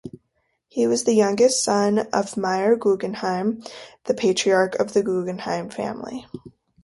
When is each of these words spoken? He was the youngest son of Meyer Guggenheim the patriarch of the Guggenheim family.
He 0.67 0.87
was 0.87 1.03
the 1.03 1.13
youngest 1.13 1.63
son 1.63 1.99
of 2.11 2.35
Meyer 2.35 2.75
Guggenheim 2.75 3.61
the 4.05 4.15
patriarch 4.15 4.73
of 4.79 4.93
the 4.93 5.03
Guggenheim 5.03 5.69
family. 5.69 6.25